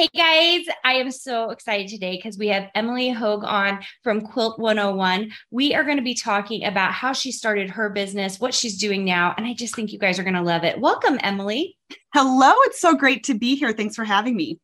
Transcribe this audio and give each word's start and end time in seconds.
Hey 0.00 0.08
guys, 0.16 0.64
I 0.82 0.94
am 0.94 1.10
so 1.10 1.50
excited 1.50 1.88
today 1.88 2.16
because 2.16 2.38
we 2.38 2.48
have 2.48 2.70
Emily 2.74 3.10
Hogue 3.10 3.44
on 3.44 3.80
from 4.02 4.22
Quilt 4.22 4.58
101. 4.58 5.30
We 5.50 5.74
are 5.74 5.84
going 5.84 5.98
to 5.98 6.02
be 6.02 6.14
talking 6.14 6.64
about 6.64 6.94
how 6.94 7.12
she 7.12 7.30
started 7.30 7.68
her 7.68 7.90
business, 7.90 8.40
what 8.40 8.54
she's 8.54 8.78
doing 8.78 9.04
now, 9.04 9.34
and 9.36 9.44
I 9.46 9.52
just 9.52 9.76
think 9.76 9.92
you 9.92 9.98
guys 9.98 10.18
are 10.18 10.22
going 10.22 10.36
to 10.36 10.40
love 10.40 10.64
it. 10.64 10.80
Welcome, 10.80 11.18
Emily. 11.22 11.76
Hello, 12.14 12.54
it's 12.60 12.80
so 12.80 12.94
great 12.94 13.24
to 13.24 13.34
be 13.34 13.56
here. 13.56 13.74
Thanks 13.74 13.94
for 13.94 14.06
having 14.06 14.34
me. 14.34 14.58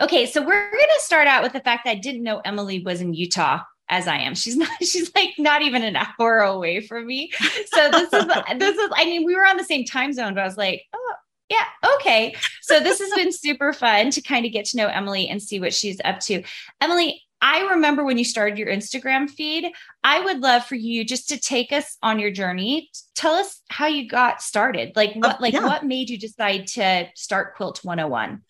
Okay, 0.00 0.24
so 0.24 0.40
we're 0.40 0.70
going 0.70 0.82
to 0.82 1.04
start 1.04 1.26
out 1.26 1.42
with 1.42 1.52
the 1.52 1.60
fact 1.60 1.84
that 1.84 1.90
I 1.90 1.96
didn't 1.96 2.22
know 2.22 2.40
Emily 2.42 2.82
was 2.82 3.02
in 3.02 3.12
Utah 3.12 3.60
as 3.90 4.08
I 4.08 4.16
am. 4.16 4.34
She's 4.34 4.56
not, 4.56 4.70
she's 4.80 5.14
like 5.14 5.34
not 5.36 5.60
even 5.60 5.82
an 5.82 5.98
hour 5.98 6.38
away 6.38 6.80
from 6.80 7.06
me. 7.06 7.32
So 7.66 7.90
this 7.90 8.10
is, 8.10 8.24
this 8.58 8.78
is, 8.78 8.90
I 8.94 9.04
mean, 9.04 9.26
we 9.26 9.36
were 9.36 9.46
on 9.46 9.58
the 9.58 9.64
same 9.64 9.84
time 9.84 10.14
zone, 10.14 10.32
but 10.32 10.40
I 10.40 10.46
was 10.46 10.56
like, 10.56 10.84
oh, 10.94 11.14
yeah. 11.52 11.90
Okay. 11.96 12.34
So 12.62 12.80
this 12.80 13.00
has 13.00 13.12
been 13.14 13.32
super 13.32 13.72
fun 13.72 14.10
to 14.10 14.20
kind 14.20 14.46
of 14.46 14.52
get 14.52 14.64
to 14.66 14.76
know 14.76 14.88
Emily 14.88 15.28
and 15.28 15.42
see 15.42 15.60
what 15.60 15.74
she's 15.74 16.00
up 16.04 16.20
to. 16.20 16.42
Emily, 16.80 17.22
I 17.40 17.72
remember 17.72 18.04
when 18.04 18.18
you 18.18 18.24
started 18.24 18.56
your 18.56 18.68
Instagram 18.68 19.28
feed. 19.28 19.72
I 20.04 20.20
would 20.20 20.40
love 20.40 20.64
for 20.64 20.76
you 20.76 21.04
just 21.04 21.28
to 21.30 21.38
take 21.38 21.72
us 21.72 21.98
on 22.02 22.20
your 22.20 22.30
journey. 22.30 22.88
Tell 23.16 23.34
us 23.34 23.60
how 23.68 23.86
you 23.86 24.08
got 24.08 24.40
started. 24.40 24.92
Like 24.94 25.14
what 25.14 25.36
uh, 25.36 25.38
like 25.40 25.54
yeah. 25.54 25.64
what 25.64 25.84
made 25.84 26.08
you 26.08 26.18
decide 26.18 26.68
to 26.68 27.08
start 27.14 27.56
Quilt 27.56 27.80
101? 27.82 28.42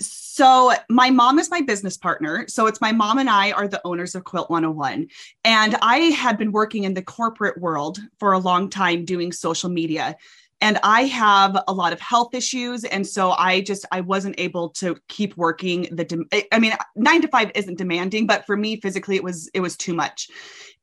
So 0.00 0.72
my 0.88 1.10
mom 1.10 1.38
is 1.38 1.50
my 1.50 1.60
business 1.60 1.96
partner. 1.96 2.46
So 2.48 2.66
it's 2.66 2.80
my 2.80 2.92
mom 2.92 3.18
and 3.18 3.28
I 3.28 3.52
are 3.52 3.68
the 3.68 3.82
owners 3.84 4.14
of 4.14 4.24
Quilt 4.24 4.48
101. 4.48 5.08
And 5.44 5.76
I 5.82 5.96
had 5.96 6.38
been 6.38 6.52
working 6.52 6.84
in 6.84 6.94
the 6.94 7.02
corporate 7.02 7.60
world 7.60 7.98
for 8.18 8.32
a 8.32 8.38
long 8.38 8.70
time 8.70 9.04
doing 9.04 9.32
social 9.32 9.68
media 9.68 10.16
and 10.60 10.78
i 10.82 11.02
have 11.02 11.62
a 11.68 11.72
lot 11.72 11.92
of 11.92 12.00
health 12.00 12.34
issues 12.34 12.84
and 12.84 13.06
so 13.06 13.32
i 13.32 13.60
just 13.60 13.84
i 13.92 14.00
wasn't 14.00 14.34
able 14.38 14.68
to 14.68 14.96
keep 15.08 15.36
working 15.36 15.88
the 15.92 16.04
de- 16.04 16.48
i 16.52 16.58
mean 16.58 16.72
9 16.96 17.22
to 17.22 17.28
5 17.28 17.50
isn't 17.54 17.78
demanding 17.78 18.26
but 18.26 18.44
for 18.46 18.56
me 18.56 18.80
physically 18.80 19.16
it 19.16 19.24
was 19.24 19.48
it 19.54 19.60
was 19.60 19.76
too 19.76 19.94
much 19.94 20.28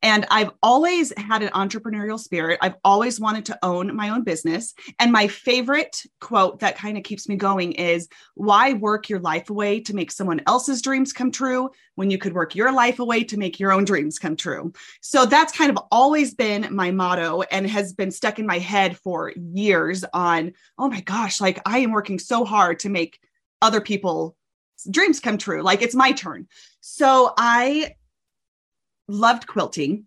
and 0.02 0.26
I've 0.30 0.50
always 0.62 1.12
had 1.16 1.42
an 1.42 1.48
entrepreneurial 1.50 2.18
spirit. 2.18 2.58
I've 2.60 2.76
always 2.84 3.18
wanted 3.18 3.46
to 3.46 3.58
own 3.62 3.94
my 3.94 4.10
own 4.10 4.22
business. 4.22 4.74
And 4.98 5.12
my 5.12 5.28
favorite 5.28 6.02
quote 6.20 6.60
that 6.60 6.76
kind 6.76 6.96
of 6.96 7.04
keeps 7.04 7.28
me 7.28 7.36
going 7.36 7.72
is 7.72 8.08
why 8.34 8.74
work 8.74 9.08
your 9.08 9.20
life 9.20 9.50
away 9.50 9.80
to 9.80 9.94
make 9.94 10.10
someone 10.10 10.42
else's 10.46 10.82
dreams 10.82 11.12
come 11.12 11.30
true 11.30 11.70
when 11.94 12.10
you 12.10 12.18
could 12.18 12.34
work 12.34 12.54
your 12.54 12.72
life 12.72 12.98
away 12.98 13.24
to 13.24 13.38
make 13.38 13.58
your 13.58 13.72
own 13.72 13.84
dreams 13.84 14.18
come 14.18 14.36
true? 14.36 14.72
So 15.00 15.26
that's 15.26 15.56
kind 15.56 15.70
of 15.70 15.78
always 15.90 16.34
been 16.34 16.74
my 16.74 16.90
motto 16.90 17.42
and 17.50 17.68
has 17.68 17.92
been 17.92 18.10
stuck 18.10 18.38
in 18.38 18.46
my 18.46 18.58
head 18.58 18.96
for 18.98 19.32
years 19.36 20.04
on, 20.12 20.52
oh 20.78 20.88
my 20.88 21.00
gosh, 21.00 21.40
like 21.40 21.60
I 21.66 21.78
am 21.78 21.92
working 21.92 22.18
so 22.18 22.44
hard 22.44 22.80
to 22.80 22.88
make 22.88 23.18
other 23.62 23.80
people 23.80 24.36
dreams 24.90 25.20
come 25.20 25.38
true 25.38 25.62
like 25.62 25.82
it's 25.82 25.94
my 25.94 26.12
turn 26.12 26.46
so 26.80 27.32
i 27.38 27.94
loved 29.08 29.46
quilting. 29.46 30.06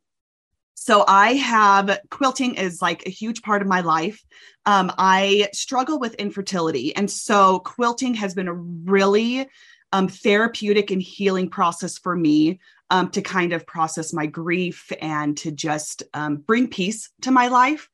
So 0.75 1.03
I 1.07 1.33
have 1.33 1.99
quilting 2.09 2.55
is 2.55 2.81
like 2.81 3.05
a 3.05 3.09
huge 3.09 3.41
part 3.41 3.61
of 3.61 3.67
my 3.67 3.81
life. 3.81 4.23
Um, 4.65 4.91
I 4.97 5.49
struggle 5.51 5.99
with 5.99 6.15
infertility. 6.15 6.95
And 6.95 7.11
so 7.11 7.59
quilting 7.59 8.13
has 8.13 8.33
been 8.33 8.47
a 8.47 8.53
really 8.53 9.47
um, 9.91 10.07
therapeutic 10.07 10.91
and 10.91 11.01
healing 11.01 11.49
process 11.49 11.97
for 11.97 12.15
me 12.15 12.59
um, 12.89 13.09
to 13.11 13.21
kind 13.21 13.53
of 13.53 13.67
process 13.67 14.13
my 14.13 14.25
grief 14.25 14.91
and 15.01 15.37
to 15.39 15.51
just 15.51 16.03
um, 16.13 16.37
bring 16.37 16.67
peace 16.67 17.09
to 17.21 17.31
my 17.31 17.47
life. 17.47 17.89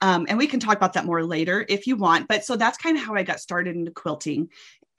Um, 0.00 0.26
and 0.28 0.38
we 0.38 0.46
can 0.46 0.58
talk 0.58 0.76
about 0.76 0.94
that 0.94 1.04
more 1.04 1.24
later 1.24 1.64
if 1.68 1.86
you 1.86 1.96
want. 1.96 2.28
But 2.28 2.44
so 2.44 2.56
that's 2.56 2.78
kind 2.78 2.96
of 2.96 3.04
how 3.04 3.14
I 3.14 3.22
got 3.22 3.40
started 3.40 3.76
into 3.76 3.92
quilting. 3.92 4.48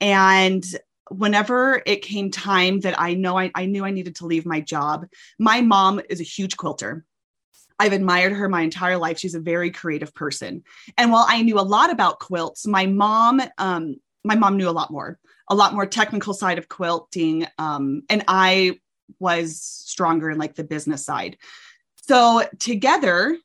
And 0.00 0.64
whenever 1.10 1.82
it 1.86 2.02
came 2.02 2.30
time 2.30 2.80
that 2.80 2.98
I 2.98 3.14
know 3.14 3.38
I, 3.38 3.50
I 3.54 3.66
knew 3.66 3.84
I 3.84 3.90
needed 3.90 4.16
to 4.16 4.26
leave 4.26 4.46
my 4.46 4.60
job, 4.60 5.06
my 5.38 5.60
mom 5.60 6.00
is 6.08 6.20
a 6.20 6.24
huge 6.24 6.56
quilter. 6.56 7.04
I've 7.78 7.92
admired 7.92 8.32
her 8.32 8.48
my 8.48 8.62
entire 8.62 8.96
life. 8.96 9.18
She's 9.18 9.34
a 9.34 9.40
very 9.40 9.70
creative 9.70 10.14
person. 10.14 10.62
And 10.96 11.10
while 11.10 11.26
I 11.28 11.42
knew 11.42 11.58
a 11.58 11.62
lot 11.62 11.90
about 11.90 12.20
quilts, 12.20 12.66
my 12.66 12.86
mom, 12.86 13.42
um, 13.58 13.96
my 14.22 14.36
mom 14.36 14.56
knew 14.56 14.68
a 14.68 14.70
lot 14.70 14.90
more, 14.90 15.18
a 15.48 15.54
lot 15.54 15.74
more 15.74 15.86
technical 15.86 16.34
side 16.34 16.58
of 16.58 16.68
quilting. 16.68 17.46
Um, 17.58 18.02
and 18.08 18.24
I 18.28 18.78
was 19.18 19.60
stronger 19.60 20.30
in 20.30 20.38
like 20.38 20.54
the 20.54 20.64
business 20.64 21.04
side. 21.04 21.36
So 21.96 22.46
together, 22.58 23.36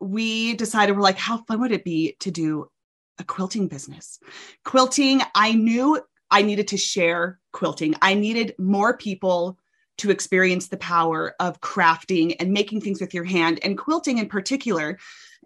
we 0.00 0.54
decided 0.54 0.94
we're 0.94 1.02
like, 1.02 1.18
how 1.18 1.38
fun 1.44 1.60
would 1.60 1.72
it 1.72 1.84
be 1.84 2.16
to 2.20 2.30
do 2.30 2.68
a 3.18 3.24
quilting 3.24 3.68
business? 3.68 4.18
Quilting, 4.64 5.22
I 5.34 5.52
knew 5.52 6.00
I 6.34 6.42
needed 6.42 6.66
to 6.68 6.76
share 6.76 7.38
quilting. 7.52 7.94
I 8.02 8.14
needed 8.14 8.56
more 8.58 8.96
people 8.96 9.56
to 9.98 10.10
experience 10.10 10.66
the 10.66 10.76
power 10.78 11.36
of 11.38 11.60
crafting 11.60 12.34
and 12.40 12.52
making 12.52 12.80
things 12.80 13.00
with 13.00 13.14
your 13.14 13.22
hand 13.22 13.60
and 13.62 13.78
quilting 13.78 14.18
in 14.18 14.28
particular. 14.28 14.98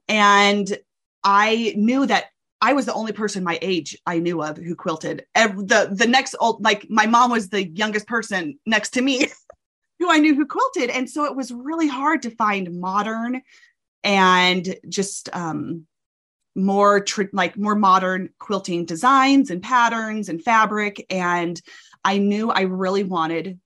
And 0.09 0.79
I 1.23 1.75
knew 1.77 2.07
that 2.07 2.31
I 2.63 2.73
was 2.73 2.87
the 2.87 2.95
only 2.95 3.13
person 3.13 3.45
my 3.45 3.59
age 3.61 3.99
I 4.07 4.19
knew 4.19 4.43
of 4.43 4.57
who 4.57 4.75
quilted. 4.75 5.27
the 5.35 5.91
the 5.93 6.07
next 6.07 6.35
old 6.41 6.65
like 6.65 6.89
my 6.89 7.05
mom 7.05 7.33
was 7.33 7.51
the 7.51 7.69
youngest 7.69 8.07
person 8.07 8.59
next 8.65 8.95
to 8.95 9.03
me 9.03 9.27
who 9.99 10.11
I 10.11 10.17
knew 10.17 10.35
who 10.35 10.47
quilted, 10.47 10.89
and 10.89 11.09
so 11.09 11.27
it 11.27 11.37
was 11.37 11.53
really 11.53 11.89
hard 11.89 12.23
to 12.23 12.31
find 12.31 12.81
modern 12.81 13.43
and 14.03 14.75
just 14.89 15.29
um, 15.37 15.87
more 16.55 17.01
tr- 17.01 17.23
like 17.33 17.57
more 17.57 17.75
modern 17.75 18.31
quilting 18.39 18.85
designs 18.85 19.51
and 19.51 19.63
patterns 19.63 20.29
and 20.29 20.43
fabric 20.43 21.05
and 21.11 21.61
i 22.05 22.19
knew 22.19 22.51
i 22.51 22.63
really 22.63 23.05
wanted 23.05 23.59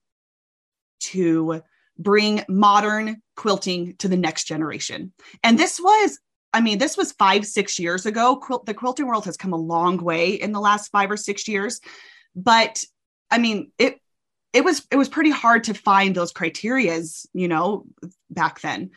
to 1.00 1.62
bring 1.98 2.44
modern 2.48 3.22
quilting 3.36 3.96
to 3.96 4.08
the 4.08 4.16
next 4.16 4.44
generation. 4.44 5.12
And 5.42 5.58
this 5.58 5.80
was 5.80 6.18
i 6.54 6.60
mean 6.60 6.78
this 6.78 6.96
was 6.96 7.12
five 7.12 7.46
six 7.46 7.78
years 7.78 8.06
ago. 8.06 8.36
Quilt, 8.36 8.66
the 8.66 8.74
quilting 8.74 9.06
world 9.06 9.24
has 9.24 9.36
come 9.36 9.52
a 9.52 9.56
long 9.56 9.98
way 9.98 10.32
in 10.32 10.52
the 10.52 10.60
last 10.60 10.90
five 10.90 11.10
or 11.10 11.16
six 11.16 11.48
years. 11.48 11.80
But 12.34 12.84
i 13.30 13.38
mean 13.38 13.72
it 13.78 13.98
it 14.52 14.64
was 14.64 14.86
it 14.90 14.96
was 14.96 15.08
pretty 15.08 15.30
hard 15.30 15.64
to 15.64 15.74
find 15.74 16.14
those 16.14 16.32
criterias 16.32 17.26
you 17.32 17.48
know 17.48 17.84
back 18.30 18.60
then 18.60 18.90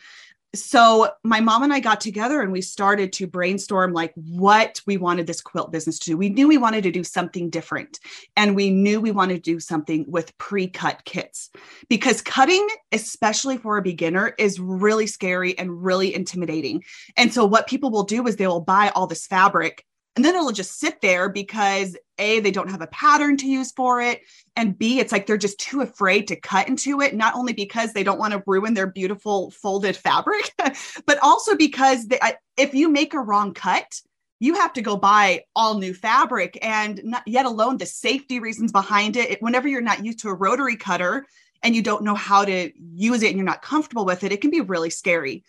so 0.58 1.10
my 1.24 1.40
mom 1.40 1.62
and 1.62 1.72
I 1.72 1.80
got 1.80 2.00
together 2.00 2.40
and 2.40 2.52
we 2.52 2.60
started 2.62 3.12
to 3.14 3.26
brainstorm 3.26 3.92
like 3.92 4.12
what 4.14 4.80
we 4.86 4.96
wanted 4.96 5.26
this 5.26 5.40
quilt 5.40 5.72
business 5.72 5.98
to 6.00 6.10
do. 6.10 6.16
We 6.16 6.28
knew 6.28 6.48
we 6.48 6.58
wanted 6.58 6.82
to 6.84 6.90
do 6.90 7.04
something 7.04 7.50
different 7.50 7.98
and 8.36 8.56
we 8.56 8.70
knew 8.70 9.00
we 9.00 9.10
wanted 9.10 9.42
to 9.44 9.50
do 9.50 9.60
something 9.60 10.04
with 10.08 10.36
pre-cut 10.38 11.04
kits 11.04 11.50
because 11.88 12.22
cutting 12.22 12.66
especially 12.92 13.56
for 13.58 13.78
a 13.78 13.82
beginner 13.82 14.34
is 14.38 14.60
really 14.60 15.06
scary 15.06 15.58
and 15.58 15.84
really 15.84 16.14
intimidating. 16.14 16.84
And 17.16 17.32
so 17.32 17.44
what 17.44 17.66
people 17.66 17.90
will 17.90 18.04
do 18.04 18.26
is 18.26 18.36
they 18.36 18.46
will 18.46 18.60
buy 18.60 18.90
all 18.94 19.06
this 19.06 19.26
fabric 19.26 19.84
and 20.16 20.24
then 20.24 20.34
it'll 20.34 20.50
just 20.50 20.80
sit 20.80 21.02
there 21.02 21.28
because 21.28 21.94
A, 22.18 22.40
they 22.40 22.50
don't 22.50 22.70
have 22.70 22.80
a 22.80 22.86
pattern 22.86 23.36
to 23.36 23.46
use 23.46 23.70
for 23.72 24.00
it. 24.00 24.22
And 24.56 24.76
B, 24.76 24.98
it's 24.98 25.12
like 25.12 25.26
they're 25.26 25.36
just 25.36 25.60
too 25.60 25.82
afraid 25.82 26.26
to 26.28 26.40
cut 26.40 26.68
into 26.68 27.02
it, 27.02 27.14
not 27.14 27.34
only 27.34 27.52
because 27.52 27.92
they 27.92 28.02
don't 28.02 28.18
want 28.18 28.32
to 28.32 28.42
ruin 28.46 28.72
their 28.72 28.86
beautiful 28.86 29.50
folded 29.50 29.94
fabric, 29.94 30.54
but 31.06 31.18
also 31.22 31.54
because 31.54 32.06
they, 32.06 32.18
if 32.56 32.72
you 32.72 32.88
make 32.88 33.12
a 33.12 33.20
wrong 33.20 33.52
cut, 33.52 34.00
you 34.38 34.54
have 34.54 34.72
to 34.72 34.82
go 34.82 34.96
buy 34.96 35.44
all 35.54 35.78
new 35.78 35.92
fabric 35.92 36.58
and 36.62 37.00
not 37.04 37.22
yet 37.26 37.44
alone 37.44 37.76
the 37.76 37.86
safety 37.86 38.40
reasons 38.40 38.72
behind 38.72 39.16
it. 39.16 39.40
Whenever 39.42 39.68
you're 39.68 39.82
not 39.82 40.04
used 40.04 40.20
to 40.20 40.28
a 40.28 40.34
rotary 40.34 40.76
cutter 40.76 41.26
and 41.62 41.76
you 41.76 41.82
don't 41.82 42.04
know 42.04 42.14
how 42.14 42.44
to 42.44 42.70
use 42.78 43.22
it 43.22 43.28
and 43.28 43.36
you're 43.36 43.44
not 43.44 43.62
comfortable 43.62 44.06
with 44.06 44.24
it, 44.24 44.32
it 44.32 44.40
can 44.40 44.50
be 44.50 44.60
really 44.62 44.90
scary. 44.90 45.44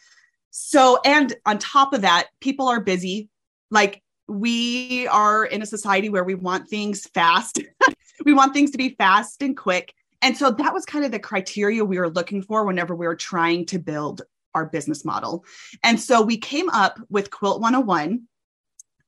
So, 0.52 1.00
and 1.06 1.34
on 1.46 1.58
top 1.58 1.94
of 1.94 2.02
that, 2.02 2.28
people 2.42 2.68
are 2.68 2.82
busy. 2.82 3.30
Like 3.70 4.02
we 4.28 5.08
are 5.08 5.46
in 5.46 5.62
a 5.62 5.66
society 5.66 6.10
where 6.10 6.24
we 6.24 6.36
want 6.36 6.68
things 6.68 7.08
fast. 7.08 7.62
we 8.26 8.34
want 8.34 8.54
things 8.54 8.72
to 8.72 8.78
be 8.78 8.90
fast 8.90 9.42
and 9.42 9.56
quick. 9.56 9.94
And 10.22 10.36
so 10.36 10.52
that 10.52 10.74
was 10.74 10.86
kind 10.86 11.06
of 11.06 11.12
the 11.12 11.20
criteria 11.20 11.86
we 11.86 12.00
were 12.00 12.10
looking 12.10 12.42
for 12.42 12.66
whenever 12.66 12.96
we 12.96 13.08
were 13.08 13.16
trying 13.16 13.66
to 13.68 13.80
build 13.80 14.24
our 14.56 14.66
business 14.66 15.06
model. 15.06 15.46
And 15.84 16.00
so 16.00 16.22
we 16.22 16.38
came 16.38 16.70
up 16.70 17.00
with 17.10 17.32
Quilt 17.32 17.62
101. 17.62 18.24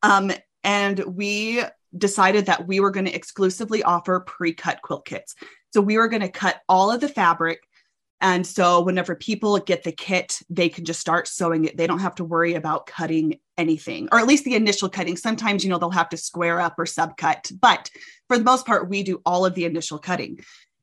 Um, 0.04 0.32
and 0.64 1.00
we 1.00 1.64
decided 1.98 2.46
that 2.46 2.68
we 2.68 2.80
were 2.80 2.92
going 2.92 3.06
to 3.06 3.14
exclusively 3.14 3.82
offer 3.84 4.20
pre-cut 4.20 4.82
quilt 4.82 5.06
kits. 5.06 5.36
So 5.74 5.82
we 5.82 5.98
were 5.98 6.08
going 6.08 6.22
to 6.22 6.30
cut 6.30 6.62
all 6.68 6.92
of 6.92 7.02
the 7.02 7.10
fabric. 7.10 7.68
And 8.22 8.46
so 8.46 8.82
whenever 8.82 9.16
people 9.16 9.58
get 9.60 9.84
the 9.84 9.92
kit, 9.92 10.42
they 10.50 10.68
can 10.68 10.86
just 10.86 11.00
start 11.00 11.28
sewing 11.28 11.66
it. 11.66 11.78
They 11.78 11.88
don't 11.88 12.00
have 12.00 12.16
to 12.16 12.26
worry 12.26 12.54
about 12.54 12.86
cutting 12.86 13.40
anything, 13.58 14.10
or 14.12 14.20
at 14.20 14.28
least 14.28 14.44
the 14.44 14.56
initial 14.56 14.90
cutting. 14.90 15.16
Sometimes, 15.16 15.64
you 15.64 15.70
know, 15.70 15.78
they'll 15.78 15.90
have 15.90 16.10
to 16.10 16.18
square 16.18 16.60
up 16.60 16.76
or 16.78 16.86
subcut, 16.86 17.52
but 17.60 17.90
for 18.28 18.38
the 18.38 18.44
most 18.44 18.66
part, 18.66 18.90
we 18.90 19.04
do 19.04 19.22
all 19.26 19.46
of 19.46 19.56
the 19.56 19.66
initial 19.66 19.98
cutting. 19.98 20.40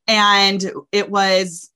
And 0.07 0.63
it 0.91 1.11
was 1.11 1.69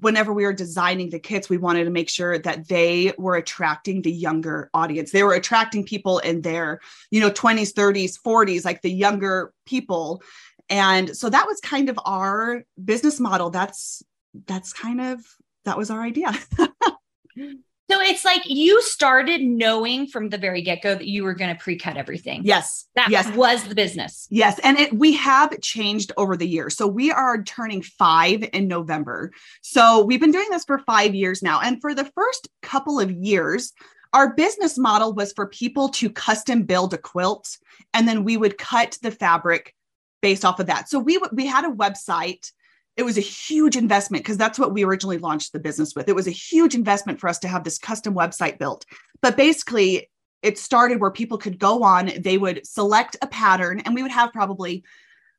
whenever 0.00 0.32
we 0.32 0.44
were 0.44 0.52
designing 0.52 1.10
the 1.10 1.20
kits, 1.20 1.48
we 1.48 1.56
wanted 1.56 1.84
to 1.84 1.90
make 1.90 2.08
sure 2.08 2.38
that 2.38 2.66
they 2.68 3.12
were 3.16 3.36
attracting 3.36 4.02
the 4.02 4.12
younger 4.12 4.70
audience. 4.74 5.12
They 5.12 5.22
were 5.22 5.34
attracting 5.34 5.84
people 5.84 6.18
in 6.18 6.40
their, 6.40 6.80
you 7.10 7.20
know, 7.20 7.30
20s, 7.30 7.72
30s, 7.72 8.20
40s, 8.20 8.64
like 8.64 8.82
the 8.82 8.90
younger 8.90 9.52
people. 9.66 10.20
And 10.68 11.16
so 11.16 11.30
that 11.30 11.46
was 11.46 11.60
kind 11.60 11.88
of 11.88 11.98
our 12.04 12.64
business 12.84 13.20
model. 13.20 13.50
That's 13.50 14.02
that's 14.46 14.72
kind 14.72 15.00
of 15.00 15.20
that 15.64 15.78
was 15.78 15.90
our 15.90 16.02
idea. 16.02 16.32
So 17.90 18.02
it's 18.02 18.22
like 18.22 18.42
you 18.44 18.82
started 18.82 19.40
knowing 19.40 20.08
from 20.08 20.28
the 20.28 20.36
very 20.36 20.60
get 20.60 20.82
go 20.82 20.94
that 20.94 21.06
you 21.06 21.24
were 21.24 21.32
going 21.32 21.56
to 21.56 21.62
pre 21.62 21.78
cut 21.78 21.96
everything. 21.96 22.42
Yes. 22.44 22.86
That 22.96 23.08
yes. 23.08 23.34
was 23.34 23.64
the 23.64 23.74
business. 23.74 24.26
Yes. 24.30 24.60
And 24.62 24.78
it, 24.78 24.92
we 24.92 25.14
have 25.14 25.58
changed 25.62 26.12
over 26.18 26.36
the 26.36 26.46
years. 26.46 26.76
So 26.76 26.86
we 26.86 27.10
are 27.10 27.42
turning 27.42 27.80
five 27.80 28.46
in 28.52 28.68
November. 28.68 29.32
So 29.62 30.04
we've 30.04 30.20
been 30.20 30.32
doing 30.32 30.50
this 30.50 30.64
for 30.64 30.80
five 30.80 31.14
years 31.14 31.42
now. 31.42 31.60
And 31.60 31.80
for 31.80 31.94
the 31.94 32.04
first 32.04 32.48
couple 32.60 33.00
of 33.00 33.10
years, 33.10 33.72
our 34.12 34.34
business 34.34 34.76
model 34.76 35.14
was 35.14 35.32
for 35.32 35.46
people 35.46 35.88
to 35.90 36.10
custom 36.10 36.64
build 36.64 36.92
a 36.92 36.98
quilt 36.98 37.56
and 37.94 38.06
then 38.06 38.22
we 38.22 38.36
would 38.36 38.58
cut 38.58 38.98
the 39.00 39.10
fabric 39.10 39.74
based 40.20 40.44
off 40.44 40.60
of 40.60 40.66
that. 40.66 40.90
So 40.90 40.98
we 40.98 41.18
we 41.32 41.46
had 41.46 41.64
a 41.64 41.72
website 41.72 42.50
it 42.98 43.04
was 43.04 43.16
a 43.16 43.22
huge 43.22 43.76
investment 43.76 44.24
because 44.24 44.36
that's 44.36 44.58
what 44.58 44.74
we 44.74 44.84
originally 44.84 45.18
launched 45.18 45.52
the 45.52 45.60
business 45.60 45.94
with. 45.94 46.08
It 46.08 46.16
was 46.16 46.26
a 46.26 46.32
huge 46.32 46.74
investment 46.74 47.20
for 47.20 47.28
us 47.28 47.38
to 47.38 47.48
have 47.48 47.62
this 47.62 47.78
custom 47.78 48.12
website 48.12 48.58
built. 48.58 48.84
But 49.22 49.36
basically, 49.36 50.10
it 50.42 50.58
started 50.58 51.00
where 51.00 51.12
people 51.12 51.38
could 51.38 51.60
go 51.60 51.84
on, 51.84 52.10
they 52.18 52.38
would 52.38 52.66
select 52.66 53.16
a 53.22 53.28
pattern, 53.28 53.80
and 53.80 53.94
we 53.94 54.02
would 54.02 54.10
have 54.10 54.32
probably, 54.32 54.82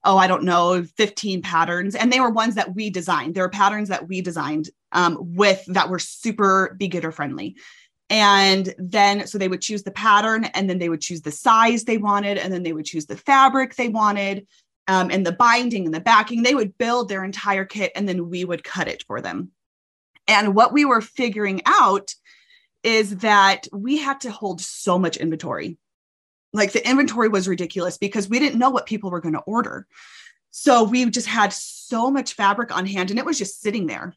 oh, 0.06 0.18
I 0.18 0.28
don't 0.28 0.46
know, 0.46 0.84
15 0.84 1.42
patterns. 1.42 1.96
And 1.96 2.14
they 2.14 2.22
were 2.22 2.30
ones 2.30 2.56
that 2.56 2.76
we 2.76 2.90
designed. 2.90 3.36
There 3.36 3.44
were 3.44 3.50
patterns 3.50 3.90
that 3.90 4.08
we 4.08 4.22
designed 4.22 4.70
um, 4.94 5.18
with 5.20 5.64
that 5.68 5.90
were 5.90 6.00
super 6.00 6.78
beginner 6.80 7.12
friendly. 7.12 7.58
And 8.10 8.74
then, 8.78 9.28
so 9.28 9.38
they 9.38 9.50
would 9.50 9.62
choose 9.62 9.84
the 9.84 9.92
pattern 9.92 10.46
and 10.46 10.70
then 10.70 10.80
they 10.80 10.90
would 10.90 11.02
choose 11.02 11.22
the 11.22 11.32
size 11.32 11.84
they 11.84 11.98
wanted, 11.98 12.38
and 12.38 12.54
then 12.54 12.64
they 12.64 12.74
would 12.74 12.86
choose 12.86 13.06
the 13.06 13.18
fabric 13.18 13.76
they 13.76 13.90
wanted 13.90 14.48
um, 14.90 15.12
and 15.12 15.24
the 15.24 15.32
binding 15.32 15.86
and 15.86 15.94
the 15.94 16.00
backing. 16.00 16.42
They 16.42 16.56
would 16.56 16.78
build 16.78 17.08
their 17.08 17.24
entire 17.24 17.64
kit 17.64 17.92
and 17.96 18.10
then 18.10 18.30
we 18.30 18.44
would 18.44 18.64
cut 18.64 18.88
it 18.88 19.04
for 19.08 19.22
them. 19.22 19.52
And 20.28 20.56
what 20.56 20.74
we 20.74 20.84
were 20.84 21.00
figuring 21.00 21.62
out 21.66 22.14
is 22.84 23.18
that 23.18 23.68
we 23.72 23.98
had 23.98 24.22
to 24.22 24.32
hold 24.32 24.62
so 24.62 24.98
much 24.98 25.18
inventory. 25.18 25.78
Like 26.54 26.72
the 26.72 26.88
inventory 26.88 27.30
was 27.30 27.48
ridiculous 27.48 28.00
because 28.00 28.28
we 28.28 28.40
didn't 28.40 28.58
know 28.58 28.72
what 28.72 28.88
people 28.88 29.12
were 29.12 29.22
going 29.22 29.36
to 29.36 29.42
order. 29.42 29.86
So 30.50 30.84
we 30.84 31.08
just 31.12 31.28
had 31.28 31.54
so 31.54 32.10
much 32.10 32.34
fabric 32.34 32.76
on 32.76 32.88
hand 32.88 33.12
and 33.12 33.20
it 33.20 33.26
was 33.26 33.38
just 33.38 33.62
sitting 33.62 33.86
there. 33.86 34.16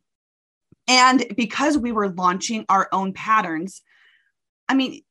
And 0.88 1.24
because 1.36 1.76
we 1.76 1.92
were 1.92 2.08
launching 2.08 2.64
our 2.70 2.88
own 2.92 3.12
patterns, 3.12 3.82
I 4.68 4.74
mean, 4.74 5.02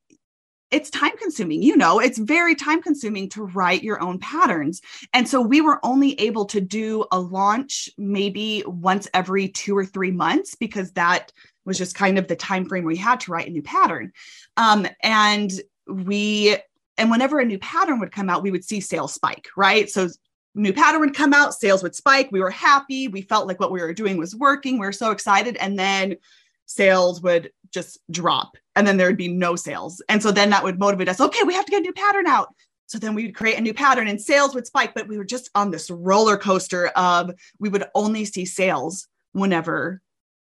it's 0.72 0.90
time 0.90 1.16
consuming 1.18 1.62
you 1.62 1.76
know 1.76 2.00
it's 2.00 2.18
very 2.18 2.56
time 2.56 2.82
consuming 2.82 3.30
to 3.30 3.44
write 3.44 3.84
your 3.84 4.02
own 4.02 4.18
patterns. 4.20 4.82
And 5.14 5.28
so 5.28 5.42
we 5.42 5.62
were 5.62 5.80
only 5.84 6.20
able 6.20 6.46
to 6.46 6.62
do 6.62 7.06
a 7.12 7.20
launch 7.20 7.90
maybe 7.98 8.64
once 8.66 9.08
every 9.14 9.48
two 9.50 9.78
or 9.78 9.86
three 9.86 10.12
months 10.12 10.56
because 10.56 10.92
that 10.94 11.32
was 11.66 11.78
just 11.78 11.96
kind 11.96 12.18
of 12.18 12.28
the 12.28 12.36
time 12.36 12.66
frame 12.66 12.86
we 12.86 12.98
had 12.98 13.20
to 13.22 13.32
write 13.32 13.48
a 13.48 13.52
new 13.52 13.62
pattern. 13.62 14.12
Um, 14.58 14.88
and 15.04 15.52
we 15.88 16.58
and 16.98 17.12
whenever 17.12 17.40
a 17.40 17.46
new 17.46 17.60
pattern 17.60 18.00
would 18.00 18.12
come 18.12 18.30
out 18.30 18.44
we 18.44 18.52
would 18.52 18.66
see 18.66 18.80
sales 18.80 19.14
spike 19.14 19.48
right? 19.58 19.90
So 19.90 20.10
new 20.56 20.74
pattern 20.74 21.02
would 21.02 21.16
come 21.16 21.34
out 21.34 21.54
sales 21.54 21.84
would 21.84 21.96
spike 21.96 22.30
we 22.32 22.42
were 22.42 22.50
happy 22.50 23.08
we 23.08 23.22
felt 23.22 23.48
like 23.48 23.60
what 23.60 23.72
we 23.72 23.82
were 23.82 23.94
doing 23.94 24.18
was 24.18 24.36
working 24.36 24.74
we 24.78 24.86
were 24.86 24.92
so 24.92 25.12
excited 25.12 25.56
and 25.58 25.80
then 25.80 26.18
sales 26.66 27.22
would 27.22 27.52
just 27.72 28.00
drop 28.10 28.56
and 28.76 28.86
then 28.86 28.98
there 28.98 29.08
would 29.08 29.18
be 29.18 29.28
no 29.28 29.56
sales. 29.56 30.02
And 30.10 30.22
so 30.22 30.32
then 30.32 30.50
that 30.52 30.64
would 30.64 30.80
motivate 30.80 31.10
us, 31.10 31.22
okay, 31.22 31.44
we 31.44 31.54
have 31.54 31.66
to 31.66 31.72
get 31.72 31.80
a 31.80 31.84
new 31.84 31.94
pattern 31.94 32.28
out. 32.28 32.54
So 32.88 33.00
then 33.00 33.16
we 33.16 33.26
would 33.26 33.36
create 33.36 33.58
a 33.58 33.62
new 33.62 33.74
pattern 33.74 34.08
and 34.08 34.22
sales 34.22 34.54
would 34.54 34.68
spike, 34.68 34.94
but 34.94 35.08
we 35.08 35.18
were 35.18 35.24
just 35.24 35.50
on 35.56 35.72
this 35.72 35.90
roller 35.90 36.38
coaster 36.38 36.88
of 36.88 37.32
we 37.60 37.70
would 37.70 37.86
only 37.96 38.26
see 38.26 38.46
sales 38.46 39.08
whenever 39.32 40.02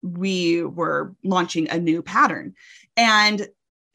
we 0.02 0.62
were 0.62 1.14
launching 1.22 1.68
a 1.68 1.78
new 1.78 2.02
pattern. 2.02 2.54
And 2.96 3.46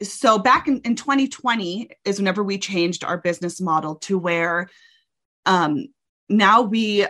so 0.02 0.38
back 0.38 0.68
in, 0.68 0.80
in 0.84 0.94
2020 0.94 1.90
is 2.04 2.18
whenever 2.18 2.42
we 2.42 2.58
changed 2.58 3.02
our 3.02 3.18
business 3.18 3.60
model 3.60 3.96
to 3.96 4.18
where 4.18 4.70
um, 5.44 5.88
now 6.28 6.62
we 6.62 7.06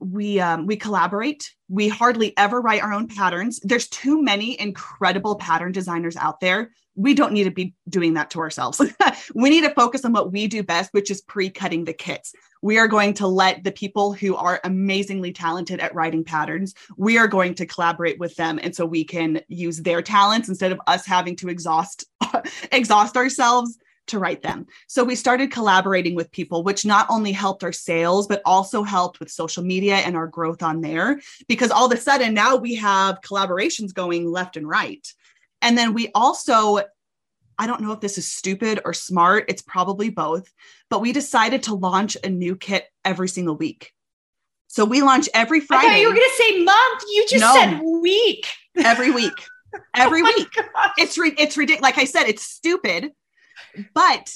we 0.00 0.40
um, 0.40 0.66
we 0.66 0.76
collaborate. 0.76 1.52
We 1.68 1.88
hardly 1.88 2.36
ever 2.36 2.60
write 2.60 2.82
our 2.82 2.92
own 2.92 3.06
patterns. 3.06 3.60
There's 3.62 3.88
too 3.88 4.22
many 4.22 4.58
incredible 4.60 5.36
pattern 5.36 5.72
designers 5.72 6.16
out 6.16 6.40
there. 6.40 6.72
We 6.96 7.14
don't 7.14 7.32
need 7.32 7.44
to 7.44 7.50
be 7.50 7.74
doing 7.88 8.14
that 8.14 8.30
to 8.30 8.40
ourselves. 8.40 8.80
We 9.34 9.50
need 9.50 9.62
to 9.62 9.74
focus 9.74 10.04
on 10.04 10.12
what 10.12 10.32
we 10.32 10.46
do 10.46 10.62
best 10.62 10.92
which 10.92 11.10
is 11.10 11.20
pre-cutting 11.20 11.84
the 11.84 11.92
kits. 11.92 12.32
We 12.62 12.78
are 12.78 12.88
going 12.88 13.14
to 13.14 13.26
let 13.26 13.64
the 13.64 13.72
people 13.72 14.12
who 14.12 14.34
are 14.34 14.60
amazingly 14.64 15.32
talented 15.32 15.80
at 15.80 15.94
writing 15.94 16.24
patterns 16.24 16.74
we 16.96 17.18
are 17.18 17.28
going 17.28 17.54
to 17.54 17.66
collaborate 17.66 18.18
with 18.18 18.34
them 18.36 18.58
and 18.62 18.74
so 18.74 18.84
we 18.84 19.04
can 19.04 19.40
use 19.48 19.78
their 19.78 20.02
talents 20.02 20.48
instead 20.48 20.72
of 20.72 20.80
us 20.86 21.06
having 21.06 21.36
to 21.36 21.48
exhaust 21.48 22.06
exhaust 22.72 23.16
ourselves 23.16 23.78
to 24.10 24.18
write 24.18 24.42
them. 24.42 24.66
So 24.86 25.02
we 25.02 25.14
started 25.14 25.50
collaborating 25.50 26.14
with 26.14 26.30
people, 26.30 26.62
which 26.62 26.84
not 26.84 27.06
only 27.10 27.32
helped 27.32 27.64
our 27.64 27.72
sales, 27.72 28.26
but 28.26 28.42
also 28.44 28.82
helped 28.82 29.20
with 29.20 29.30
social 29.30 29.64
media 29.64 29.96
and 29.96 30.16
our 30.16 30.26
growth 30.26 30.62
on 30.62 30.80
there. 30.80 31.20
Because 31.48 31.70
all 31.70 31.86
of 31.86 31.92
a 31.92 32.00
sudden 32.00 32.34
now 32.34 32.56
we 32.56 32.74
have 32.76 33.20
collaborations 33.22 33.94
going 33.94 34.30
left 34.30 34.56
and 34.56 34.68
right. 34.68 35.06
And 35.62 35.76
then 35.76 35.94
we 35.94 36.10
also, 36.14 36.80
I 37.58 37.66
don't 37.66 37.80
know 37.80 37.92
if 37.92 38.00
this 38.00 38.18
is 38.18 38.30
stupid 38.30 38.80
or 38.84 38.92
smart, 38.92 39.46
it's 39.48 39.62
probably 39.62 40.10
both, 40.10 40.50
but 40.88 41.00
we 41.00 41.12
decided 41.12 41.64
to 41.64 41.74
launch 41.74 42.16
a 42.22 42.28
new 42.28 42.56
kit 42.56 42.86
every 43.04 43.28
single 43.28 43.56
week. 43.56 43.92
So 44.68 44.84
we 44.84 45.02
launch 45.02 45.28
every 45.34 45.60
Friday. 45.60 45.86
I 45.86 45.90
thought 45.90 46.00
you 46.00 46.08
were 46.08 46.14
going 46.14 46.28
to 46.28 46.42
say 46.42 46.64
month. 46.64 47.02
You 47.10 47.26
just 47.28 47.40
no, 47.40 47.54
said 47.54 47.80
week. 48.02 48.46
Every 48.76 49.10
week. 49.10 49.32
Every 49.94 50.20
oh 50.20 50.24
week. 50.24 50.48
Gosh. 50.52 50.92
It's 50.98 51.16
re- 51.16 51.34
it's 51.38 51.56
ridiculous. 51.56 51.82
Like 51.82 51.98
I 51.98 52.04
said, 52.04 52.24
it's 52.24 52.42
stupid 52.42 53.12
but 53.94 54.34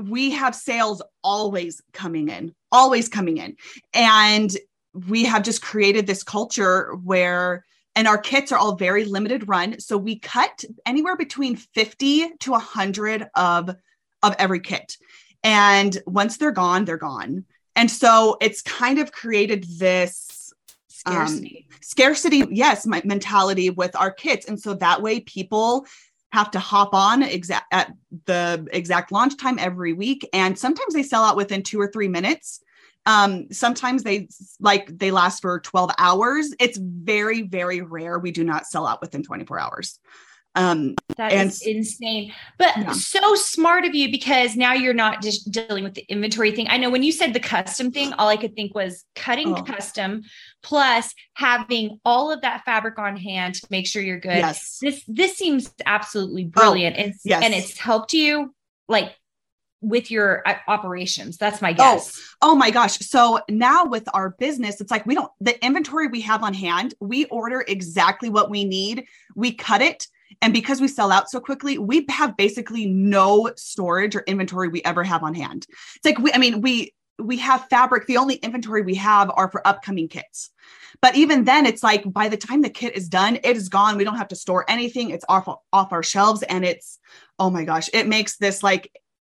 we 0.00 0.30
have 0.30 0.54
sales 0.54 1.02
always 1.22 1.82
coming 1.92 2.28
in, 2.28 2.54
always 2.70 3.08
coming 3.08 3.38
in. 3.38 3.56
And 3.92 4.54
we 5.08 5.24
have 5.24 5.42
just 5.42 5.62
created 5.62 6.06
this 6.06 6.22
culture 6.22 6.94
where 7.02 7.64
and 7.94 8.08
our 8.08 8.18
kits 8.18 8.52
are 8.52 8.58
all 8.58 8.76
very 8.76 9.04
limited 9.04 9.48
run. 9.48 9.78
So 9.78 9.98
we 9.98 10.18
cut 10.18 10.64
anywhere 10.86 11.16
between 11.16 11.56
50 11.56 12.36
to 12.40 12.50
100 12.52 13.28
of 13.34 13.70
of 14.22 14.36
every 14.38 14.60
kit. 14.60 14.96
And 15.42 16.00
once 16.06 16.36
they're 16.36 16.52
gone 16.52 16.84
they're 16.84 16.96
gone. 16.96 17.44
And 17.76 17.90
so 17.90 18.36
it's 18.40 18.62
kind 18.62 18.98
of 18.98 19.12
created 19.12 19.64
this 19.78 20.52
scarcity 20.88 21.66
um, 21.70 21.78
scarcity. 21.80 22.44
yes 22.50 22.86
my 22.86 23.02
mentality 23.04 23.70
with 23.70 23.94
our 23.96 24.10
kits. 24.10 24.46
And 24.46 24.58
so 24.58 24.74
that 24.74 25.02
way 25.02 25.20
people 25.20 25.86
have 26.32 26.50
to 26.50 26.58
hop 26.58 26.94
on 26.94 27.22
exact 27.22 27.72
at 27.72 27.92
the 28.24 28.66
exact 28.72 29.12
launch 29.12 29.36
time 29.36 29.58
every 29.58 29.92
week. 29.92 30.28
And 30.32 30.58
sometimes 30.58 30.94
they 30.94 31.02
sell 31.02 31.24
out 31.24 31.36
within 31.36 31.62
two 31.62 31.80
or 31.80 31.90
three 31.90 32.08
minutes. 32.08 32.60
Um 33.04 33.52
sometimes 33.52 34.02
they 34.02 34.28
like 34.60 34.96
they 34.98 35.10
last 35.10 35.42
for 35.42 35.60
12 35.60 35.90
hours. 35.98 36.54
It's 36.58 36.78
very 36.78 37.42
very 37.42 37.80
rare 37.80 38.18
we 38.18 38.30
do 38.30 38.44
not 38.44 38.66
sell 38.66 38.86
out 38.86 39.00
within 39.00 39.22
24 39.22 39.60
hours 39.60 39.98
um 40.54 40.94
that 41.16 41.32
and, 41.32 41.48
is 41.48 41.62
insane 41.62 42.32
but 42.58 42.76
yeah. 42.76 42.92
so 42.92 43.34
smart 43.34 43.84
of 43.84 43.94
you 43.94 44.10
because 44.10 44.54
now 44.54 44.72
you're 44.72 44.92
not 44.92 45.22
just 45.22 45.50
dealing 45.50 45.82
with 45.82 45.94
the 45.94 46.04
inventory 46.08 46.50
thing 46.50 46.66
i 46.68 46.76
know 46.76 46.90
when 46.90 47.02
you 47.02 47.10
said 47.10 47.32
the 47.32 47.40
custom 47.40 47.90
thing 47.90 48.12
all 48.14 48.28
i 48.28 48.36
could 48.36 48.54
think 48.54 48.74
was 48.74 49.04
cutting 49.14 49.56
oh. 49.56 49.62
custom 49.62 50.22
plus 50.62 51.14
having 51.34 51.98
all 52.04 52.30
of 52.30 52.42
that 52.42 52.62
fabric 52.64 52.98
on 52.98 53.16
hand 53.16 53.54
to 53.54 53.66
make 53.70 53.86
sure 53.86 54.02
you're 54.02 54.20
good 54.20 54.36
yes. 54.36 54.78
this 54.82 55.02
this 55.08 55.36
seems 55.36 55.72
absolutely 55.86 56.44
brilliant 56.44 56.96
oh, 56.98 57.02
and, 57.02 57.14
yes. 57.24 57.42
and 57.42 57.54
it's 57.54 57.78
helped 57.78 58.12
you 58.12 58.54
like 58.88 59.14
with 59.82 60.10
your 60.10 60.42
uh, 60.48 60.54
operations? 60.68 61.36
That's 61.36 61.60
my 61.60 61.72
guess. 61.72 62.18
Oh, 62.40 62.52
oh 62.52 62.54
my 62.54 62.70
gosh. 62.70 62.98
So 63.00 63.40
now 63.50 63.84
with 63.84 64.08
our 64.14 64.30
business, 64.30 64.80
it's 64.80 64.90
like 64.90 65.04
we 65.04 65.14
don't, 65.14 65.30
the 65.40 65.62
inventory 65.64 66.06
we 66.06 66.20
have 66.22 66.42
on 66.42 66.54
hand, 66.54 66.94
we 67.00 67.26
order 67.26 67.64
exactly 67.66 68.30
what 68.30 68.48
we 68.48 68.64
need, 68.64 69.04
we 69.34 69.52
cut 69.52 69.82
it. 69.82 70.06
And 70.40 70.52
because 70.52 70.80
we 70.80 70.88
sell 70.88 71.12
out 71.12 71.30
so 71.30 71.40
quickly, 71.40 71.78
we 71.78 72.06
have 72.10 72.36
basically 72.36 72.86
no 72.86 73.50
storage 73.56 74.16
or 74.16 74.24
inventory 74.26 74.68
we 74.68 74.82
ever 74.84 75.04
have 75.04 75.22
on 75.22 75.34
hand. 75.34 75.66
It's 75.96 76.04
like 76.04 76.18
we, 76.18 76.32
I 76.32 76.38
mean, 76.38 76.60
we 76.60 76.94
we 77.18 77.36
have 77.38 77.68
fabric. 77.68 78.06
The 78.06 78.16
only 78.16 78.36
inventory 78.36 78.82
we 78.82 78.94
have 78.96 79.30
are 79.34 79.50
for 79.50 79.66
upcoming 79.66 80.08
kits. 80.08 80.50
But 81.00 81.14
even 81.16 81.44
then, 81.44 81.66
it's 81.66 81.82
like 81.82 82.10
by 82.10 82.28
the 82.28 82.36
time 82.36 82.62
the 82.62 82.70
kit 82.70 82.96
is 82.96 83.08
done, 83.08 83.36
it 83.42 83.56
is 83.56 83.68
gone. 83.68 83.96
We 83.96 84.04
don't 84.04 84.16
have 84.16 84.28
to 84.28 84.36
store 84.36 84.64
anything. 84.68 85.10
It's 85.10 85.24
off 85.28 85.48
off 85.72 85.92
our 85.92 86.02
shelves, 86.02 86.42
and 86.42 86.64
it's 86.64 86.98
oh 87.38 87.50
my 87.50 87.64
gosh, 87.64 87.90
it 87.92 88.08
makes 88.08 88.36
this 88.36 88.62
like 88.62 88.90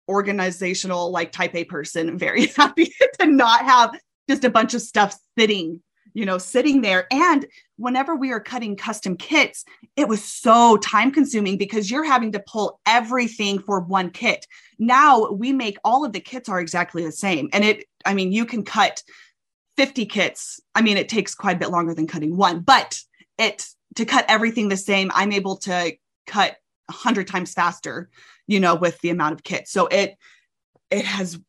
organizational 0.10 1.12
like 1.12 1.32
type 1.32 1.56
A 1.56 1.64
person 1.64 2.18
very 2.18 2.48
happy 2.58 2.94
to 3.20 3.26
not 3.26 3.62
have 3.62 3.98
just 4.30 4.44
a 4.44 4.50
bunch 4.50 4.74
of 4.74 4.82
stuff 4.82 5.18
sitting 5.38 5.82
you 6.14 6.26
know, 6.26 6.38
sitting 6.38 6.82
there. 6.82 7.08
And 7.12 7.46
whenever 7.78 8.16
we 8.16 8.32
are 8.32 8.40
cutting 8.40 8.76
custom 8.76 9.18
kits, 9.18 9.66
it 9.96 10.08
was 10.08 10.24
so 10.24 10.78
time 10.78 11.12
consuming 11.12 11.58
because 11.58 11.90
you're 11.90 12.04
having 12.04 12.32
to 12.34 12.40
pull 12.40 12.80
everything 12.86 13.60
for 13.60 13.80
one 13.80 14.10
kit. 14.10 14.46
Now 14.80 15.30
we 15.32 15.52
make 15.52 15.78
all 15.84 16.06
of 16.06 16.14
the 16.14 16.20
kits 16.20 16.50
are 16.50 16.60
exactly 16.60 17.04
the 17.04 17.12
same. 17.12 17.50
And 17.54 17.64
it, 17.64 17.86
I 18.06 18.14
mean, 18.14 18.32
you 18.32 18.46
can 18.46 18.64
cut 18.64 19.04
50 19.78 20.06
kits. 20.06 20.60
I 20.76 20.82
mean, 20.82 20.98
it 20.98 21.10
takes 21.10 21.36
quite 21.36 21.56
a 21.56 21.60
bit 21.60 21.72
longer 21.72 21.94
than 21.94 22.08
cutting 22.08 22.38
one, 22.38 22.60
but 22.60 23.00
it, 23.38 23.66
to 23.96 24.06
cut 24.06 24.26
everything 24.28 24.70
the 24.70 24.78
same, 24.78 25.12
I'm 25.14 25.32
able 25.32 25.58
to 25.58 25.94
cut 26.28 26.58
a 26.90 26.94
hundred 26.94 27.28
times 27.28 27.54
faster, 27.54 28.10
you 28.48 28.60
know, 28.60 28.76
with 28.76 29.00
the 29.02 29.10
amount 29.10 29.34
of 29.34 29.44
kits. 29.44 29.72
So 29.72 29.88
it, 29.88 30.16
it 30.92 31.06
has 31.06 31.40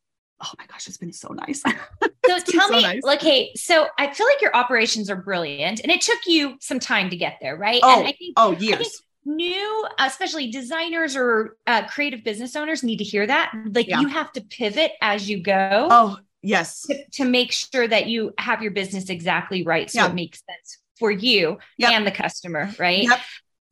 oh 0.45 0.51
my 0.59 0.67
gosh, 0.67 0.87
it's 0.87 0.97
been 0.97 1.13
so 1.13 1.29
nice. 1.33 1.63
so 2.27 2.39
tell 2.41 2.69
me, 2.69 2.83
nice. 2.83 3.03
okay, 3.05 3.53
so 3.55 3.87
I 3.99 4.13
feel 4.13 4.27
like 4.27 4.41
your 4.41 4.55
operations 4.55 5.11
are 5.11 5.17
brilliant, 5.17 5.81
and 5.81 5.91
it 5.91 6.01
took 6.01 6.21
you 6.27 6.57
some 6.61 6.79
time 6.79 7.11
to 7.11 7.17
get 7.17 7.39
there, 7.41 7.57
right? 7.57 7.81
Oh, 7.83 7.99
and 7.99 8.09
I 8.09 8.13
think, 8.13 8.35
oh, 8.37 8.53
years. 8.53 8.79
Think 8.79 8.93
new, 9.27 9.87
especially 9.99 10.51
designers 10.51 11.17
or 11.17 11.57
uh, 11.67 11.87
creative 11.87 12.23
business 12.25 12.57
owners, 12.57 12.83
need 12.83 12.99
to 12.99 13.05
hear 13.05 13.27
that. 13.27 13.53
Like 13.73 13.89
yeah. 13.89 14.01
you 14.01 14.09
have 14.09 14.33
to 14.33 14.41
pivot 14.41 14.93
as 15.01 15.29
you 15.29 15.43
go. 15.43 15.89
Oh, 15.91 16.19
yes, 16.43 16.83
to, 16.83 17.05
to, 17.13 17.25
make 17.25 17.53
sure 17.53 17.89
that 17.89 18.07
you 18.07 18.35
have 18.39 18.63
your 18.63 18.73
business 18.73 19.09
exactly 19.09 19.63
right, 19.63 19.91
so 19.91 20.01
yeah. 20.01 20.11
it 20.11 20.15
makes 20.15 20.43
sense 20.45 20.79
for 20.99 21.11
you 21.11 21.59
yep. 21.79 21.93
and 21.93 22.07
the 22.07 22.13
customer, 22.13 22.71
right? 22.79 23.05
Yep. 23.05 23.21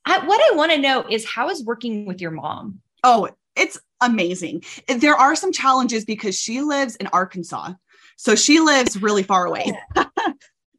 I, 0.04 0.26
what 0.26 0.40
I 0.52 0.56
want 0.56 0.72
to 0.72 0.78
know 0.78 1.04
is 1.08 1.24
how 1.24 1.50
is 1.50 1.64
working 1.64 2.06
with 2.06 2.20
your 2.20 2.32
mom? 2.32 2.80
Oh, 3.04 3.28
it's 3.56 3.78
amazing. 4.00 4.64
There 4.88 5.14
are 5.14 5.36
some 5.36 5.52
challenges 5.52 6.04
because 6.04 6.38
she 6.38 6.60
lives 6.60 6.96
in 6.96 7.06
Arkansas. 7.08 7.72
So 8.16 8.34
she 8.34 8.60
lives 8.60 9.00
really 9.00 9.22
far 9.22 9.46
away. 9.46 9.72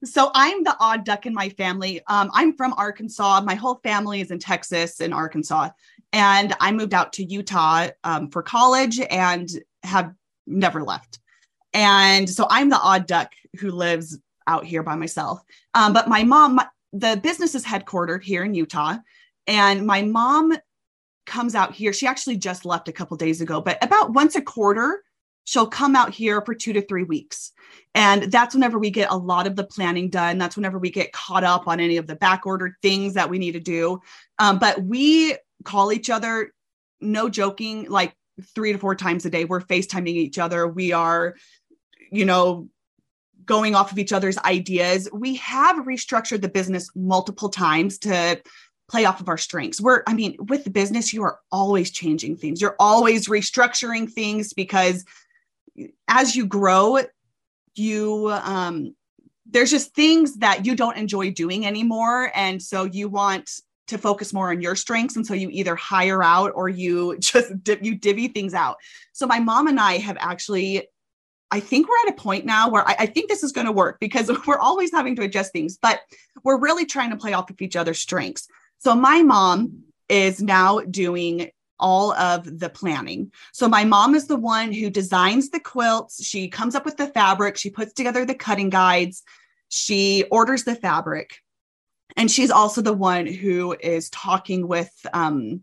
so 0.03 0.31
I'm 0.33 0.63
the 0.63 0.75
odd 0.79 1.03
duck 1.03 1.25
in 1.25 1.33
my 1.33 1.49
family. 1.49 2.01
Um, 2.07 2.29
I'm 2.33 2.55
from 2.55 2.73
Arkansas. 2.77 3.41
My 3.41 3.55
whole 3.55 3.79
family 3.83 4.21
is 4.21 4.31
in 4.31 4.39
Texas 4.39 4.99
and 4.99 5.13
Arkansas. 5.13 5.69
And 6.11 6.53
I 6.59 6.71
moved 6.71 6.93
out 6.93 7.13
to 7.13 7.23
Utah 7.23 7.87
um, 8.03 8.29
for 8.29 8.43
college 8.43 8.99
and 8.99 9.49
have 9.83 10.13
never 10.45 10.83
left. 10.83 11.19
And 11.73 12.29
so 12.29 12.45
I'm 12.49 12.69
the 12.69 12.79
odd 12.79 13.07
duck 13.07 13.31
who 13.59 13.71
lives 13.71 14.19
out 14.45 14.65
here 14.65 14.83
by 14.83 14.95
myself. 14.95 15.41
Um, 15.73 15.93
but 15.93 16.07
my 16.07 16.23
mom, 16.23 16.55
my, 16.55 16.67
the 16.91 17.19
business 17.21 17.55
is 17.55 17.65
headquartered 17.65 18.21
here 18.21 18.43
in 18.43 18.53
Utah. 18.53 18.97
And 19.47 19.85
my 19.87 20.03
mom 20.03 20.55
comes 21.25 21.55
out 21.55 21.73
here. 21.73 21.93
She 21.93 22.07
actually 22.07 22.37
just 22.37 22.65
left 22.65 22.87
a 22.87 22.93
couple 22.93 23.17
days 23.17 23.41
ago, 23.41 23.61
but 23.61 23.83
about 23.83 24.13
once 24.13 24.35
a 24.35 24.41
quarter, 24.41 25.03
she'll 25.45 25.67
come 25.67 25.95
out 25.95 26.13
here 26.13 26.41
for 26.41 26.53
two 26.53 26.73
to 26.73 26.81
three 26.81 27.03
weeks. 27.03 27.51
And 27.95 28.31
that's 28.31 28.55
whenever 28.55 28.79
we 28.79 28.89
get 28.89 29.11
a 29.11 29.17
lot 29.17 29.47
of 29.47 29.55
the 29.55 29.65
planning 29.65 30.09
done. 30.09 30.37
That's 30.37 30.55
whenever 30.55 30.79
we 30.79 30.89
get 30.89 31.11
caught 31.11 31.43
up 31.43 31.67
on 31.67 31.79
any 31.79 31.97
of 31.97 32.07
the 32.07 32.15
back 32.15 32.45
ordered 32.45 32.75
things 32.81 33.13
that 33.13 33.29
we 33.29 33.39
need 33.39 33.53
to 33.53 33.59
do. 33.59 34.01
Um, 34.39 34.57
but 34.59 34.81
we 34.83 35.35
call 35.63 35.91
each 35.91 36.09
other, 36.09 36.51
no 37.01 37.29
joking, 37.29 37.89
like 37.89 38.15
three 38.55 38.71
to 38.71 38.79
four 38.79 38.95
times 38.95 39.25
a 39.25 39.29
day. 39.29 39.45
We're 39.45 39.61
FaceTiming 39.61 40.07
each 40.07 40.39
other. 40.39 40.67
We 40.67 40.91
are, 40.91 41.35
you 42.11 42.25
know, 42.25 42.69
going 43.45 43.75
off 43.75 43.91
of 43.91 43.99
each 43.99 44.13
other's 44.13 44.37
ideas. 44.39 45.09
We 45.11 45.35
have 45.35 45.85
restructured 45.85 46.41
the 46.41 46.49
business 46.49 46.89
multiple 46.95 47.49
times 47.49 47.97
to 47.99 48.41
play 48.89 49.05
off 49.05 49.21
of 49.21 49.29
our 49.29 49.37
strengths. 49.37 49.81
We're, 49.81 50.03
I 50.07 50.13
mean, 50.13 50.35
with 50.39 50.63
the 50.63 50.69
business, 50.69 51.13
you 51.13 51.23
are 51.23 51.39
always 51.51 51.91
changing 51.91 52.37
things. 52.37 52.61
You're 52.61 52.75
always 52.79 53.27
restructuring 53.27 54.11
things 54.11 54.53
because 54.53 55.05
as 56.07 56.35
you 56.35 56.45
grow, 56.45 56.99
you 57.75 58.29
um 58.31 58.95
there's 59.45 59.71
just 59.71 59.93
things 59.93 60.37
that 60.37 60.65
you 60.65 60.75
don't 60.75 60.97
enjoy 60.97 61.31
doing 61.31 61.65
anymore. 61.65 62.31
And 62.33 62.61
so 62.61 62.85
you 62.85 63.09
want 63.09 63.49
to 63.87 63.97
focus 63.97 64.33
more 64.33 64.49
on 64.49 64.61
your 64.61 64.75
strengths. 64.75 65.15
And 65.15 65.25
so 65.25 65.33
you 65.33 65.49
either 65.51 65.75
hire 65.75 66.23
out 66.23 66.53
or 66.55 66.69
you 66.69 67.17
just 67.19 67.51
you 67.81 67.95
divvy 67.95 68.27
things 68.27 68.53
out. 68.53 68.77
So 69.11 69.25
my 69.27 69.39
mom 69.39 69.67
and 69.67 69.79
I 69.79 69.97
have 69.97 70.17
actually 70.19 70.87
I 71.51 71.59
think 71.59 71.87
we're 71.87 72.07
at 72.07 72.17
a 72.17 72.21
point 72.21 72.45
now 72.45 72.67
where 72.67 72.87
I, 72.87 72.95
I 72.99 73.05
think 73.05 73.29
this 73.29 73.43
is 73.43 73.51
going 73.51 73.67
to 73.67 73.71
work 73.71 73.99
because 73.99 74.31
we're 74.47 74.57
always 74.57 74.91
having 74.91 75.15
to 75.17 75.21
adjust 75.21 75.51
things, 75.51 75.77
but 75.77 76.01
we're 76.43 76.59
really 76.59 76.85
trying 76.85 77.11
to 77.11 77.15
play 77.15 77.33
off 77.33 77.49
of 77.51 77.61
each 77.61 77.75
other's 77.75 77.99
strengths. 77.99 78.47
So 78.83 78.95
my 78.95 79.21
mom 79.21 79.83
is 80.09 80.41
now 80.41 80.81
doing 80.81 81.51
all 81.79 82.11
of 82.15 82.59
the 82.59 82.67
planning. 82.67 83.31
So 83.53 83.69
my 83.69 83.85
mom 83.85 84.13
is 84.13 84.27
the 84.27 84.35
one 84.35 84.73
who 84.73 84.89
designs 84.89 85.51
the 85.51 85.61
quilts. 85.61 86.21
She 86.25 86.49
comes 86.49 86.75
up 86.75 86.83
with 86.83 86.97
the 86.97 87.07
fabric, 87.07 87.55
she 87.55 87.69
puts 87.69 87.93
together 87.93 88.25
the 88.25 88.35
cutting 88.35 88.69
guides, 88.69 89.23
she 89.69 90.25
orders 90.29 90.65
the 90.65 90.75
fabric. 90.75 91.37
And 92.17 92.29
she's 92.29 92.51
also 92.51 92.81
the 92.81 92.91
one 92.91 93.25
who 93.25 93.73
is 93.79 94.09
talking 94.09 94.67
with 94.67 94.91
um, 95.13 95.61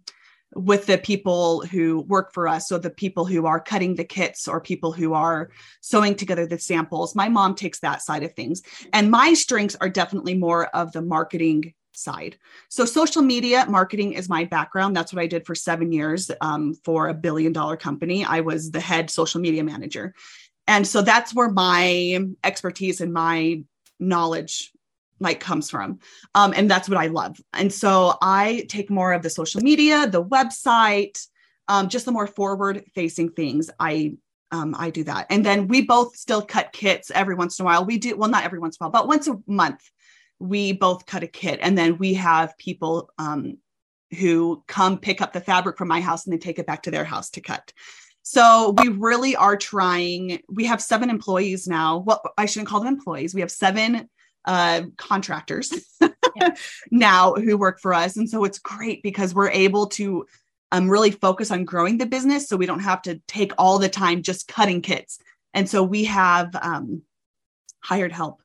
with 0.55 0.87
the 0.87 0.97
people 0.97 1.61
who 1.61 2.01
work 2.01 2.33
for 2.33 2.49
us 2.49 2.69
so 2.69 2.79
the 2.79 2.89
people 2.89 3.27
who 3.27 3.45
are 3.45 3.61
cutting 3.61 3.97
the 3.97 4.05
kits 4.05 4.49
or 4.49 4.63
people 4.63 4.93
who 4.93 5.13
are 5.13 5.51
sewing 5.83 6.17
together 6.17 6.45
the 6.45 6.59
samples 6.59 7.15
my 7.15 7.29
mom 7.29 7.55
takes 7.55 7.79
that 7.79 8.03
side 8.03 8.25
of 8.25 8.33
things 8.33 8.61
and 8.93 9.13
my 9.13 9.33
strengths 9.33 9.77
are 9.81 9.89
definitely 9.89 10.35
more 10.35 10.67
of 10.75 10.91
the 10.91 11.03
marketing 11.03 11.73
side. 12.01 12.37
So, 12.69 12.85
social 12.85 13.23
media 13.23 13.67
marketing 13.69 14.15
is 14.15 14.29
my 14.29 14.45
background. 14.45 14.97
That's 14.97 15.13
what 15.13 15.23
I 15.23 15.27
did 15.27 15.47
for 15.47 15.55
seven 15.55 15.93
years 15.93 16.31
um, 16.41 16.75
for 16.85 17.09
a 17.09 17.15
billion 17.15 17.53
dollar 17.53 17.77
company. 17.77 18.25
I 18.25 18.41
was 18.41 18.71
the 18.71 18.81
head 18.81 19.11
social 19.11 19.41
media 19.41 19.65
manager. 19.65 20.15
And 20.67 20.87
so 20.87 21.03
that's 21.03 21.35
where 21.35 21.51
my 21.51 22.21
expertise 22.45 23.01
and 23.01 23.13
my 23.13 23.65
knowledge 23.99 24.73
like 25.21 25.39
comes 25.39 25.71
from 25.71 25.99
um, 26.35 26.53
and 26.57 26.71
that's 26.71 26.89
what 26.89 26.97
i 26.97 27.07
love 27.07 27.37
and 27.53 27.71
so 27.73 28.17
i 28.23 28.65
take 28.69 28.91
more 28.91 29.13
of 29.13 29.23
the 29.23 29.29
social 29.29 29.61
media 29.61 30.09
the 30.09 30.25
website 30.25 31.27
um, 31.69 31.89
just 31.89 32.07
the 32.07 32.13
more 32.13 32.27
forward 32.27 32.83
facing 32.95 33.31
things 33.31 33.71
i 33.79 34.15
um, 34.51 34.75
i 34.79 34.89
do 34.89 35.05
that 35.05 35.27
and 35.29 35.45
then 35.45 35.69
we 35.69 35.83
both 35.83 36.17
still 36.17 36.41
cut 36.41 36.73
kits 36.73 37.11
every 37.15 37.35
once 37.35 37.59
in 37.59 37.65
a 37.65 37.67
while 37.67 37.85
we 37.85 37.99
do 37.99 38.17
well 38.17 38.31
not 38.31 38.45
every 38.45 38.59
once 38.59 38.77
in 38.81 38.85
a 38.85 38.89
while 38.89 39.03
but 39.03 39.09
once 39.09 39.29
a 39.29 39.39
month 39.47 39.91
we 40.41 40.73
both 40.73 41.07
cut 41.07 41.23
a 41.23 41.29
kit 41.29 41.61
and 41.63 41.77
then 41.77 41.99
we 41.99 42.15
have 42.15 42.57
people 42.59 43.11
um, 43.19 43.59
who 44.19 44.65
come 44.67 44.99
pick 44.99 45.21
up 45.21 45.33
the 45.33 45.41
fabric 45.41 45.79
from 45.79 45.89
my 45.89 46.01
house 46.01 46.25
and 46.25 46.33
then 46.33 46.41
take 46.41 46.59
it 46.59 46.67
back 46.67 46.83
to 46.83 46.91
their 46.91 47.05
house 47.05 47.31
to 47.31 47.41
cut. 47.41 47.73
So 48.23 48.75
we 48.79 48.89
really 48.89 49.37
are 49.37 49.57
trying 49.57 50.41
we 50.49 50.65
have 50.65 50.83
seven 50.83 51.11
employees 51.11 51.69
now. 51.69 51.99
Well 51.99 52.23
i 52.37 52.47
shouldn't 52.47 52.69
call 52.69 52.81
them 52.81 52.95
employees. 52.95 53.35
We 53.35 53.43
have 53.43 53.51
seven 53.51 54.09
uh, 54.47 54.83
contractors 54.97 55.73
now 56.91 57.35
who 57.35 57.59
work 57.59 57.79
for 57.81 57.93
us. 57.93 58.17
And 58.17 58.29
so 58.29 58.45
it's 58.45 58.59
great 58.59 59.03
because 59.03 59.35
we're 59.35 59.51
able 59.51 59.87
to 59.89 60.27
um, 60.73 60.89
really 60.89 61.11
focus 61.11 61.51
on 61.51 61.65
growing 61.65 61.99
the 61.99 62.07
business 62.07 62.49
so 62.49 62.57
we 62.57 62.67
don't 62.67 62.81
have 62.81 63.03
to 63.03 63.21
take 63.27 63.53
all 63.59 63.79
the 63.79 63.89
time 63.89 64.23
just 64.23 64.49
cutting 64.49 64.81
kits. 64.81 65.19
And 65.53 65.69
so 65.69 65.83
we 65.83 66.05
have 66.05 66.55
um, 66.57 67.03
hired 67.81 68.13
help 68.13 68.41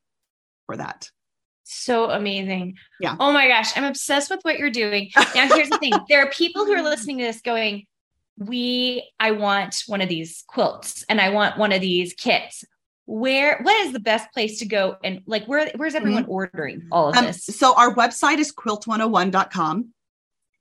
for 0.66 0.76
that 0.76 1.10
so 1.66 2.12
amazing. 2.12 2.78
Yeah. 3.00 3.16
Oh 3.20 3.32
my 3.32 3.48
gosh, 3.48 3.76
I'm 3.76 3.84
obsessed 3.84 4.30
with 4.30 4.42
what 4.44 4.60
you're 4.60 4.70
doing. 4.70 5.12
Now, 5.36 5.54
here's 5.54 5.70
the 5.70 5.78
thing 5.80 5.94
there 6.08 6.26
are 6.26 6.30
people 6.30 6.66
who 6.66 6.74
are 6.74 6.84
listening 6.84 7.18
to 7.18 7.26
this 7.26 7.42
going, 7.42 7.86
We, 8.38 9.10
I 9.20 9.32
want 9.32 9.84
one 9.88 10.02
of 10.02 10.08
these 10.08 10.44
quilts 10.48 11.04
and 11.10 11.20
I 11.20 11.30
want 11.30 11.58
one 11.58 11.72
of 11.72 11.82
these 11.82 12.14
kits. 12.14 12.64
Where, 13.08 13.60
what 13.62 13.76
is 13.86 13.94
the 13.94 14.00
best 14.00 14.32
place 14.34 14.60
to 14.60 14.66
go? 14.66 14.96
And 15.04 15.22
like, 15.28 15.46
where, 15.46 15.70
where's 15.76 15.94
everyone 15.94 16.24
mm-hmm. 16.24 16.32
ordering 16.32 16.88
all 16.92 17.10
of 17.10 17.18
um, 17.18 17.26
this? 17.26 17.46
So, 17.46 17.76
our 17.76 17.94
website 17.94 18.40
is 18.40 18.54
quilt101.com. 18.54 19.94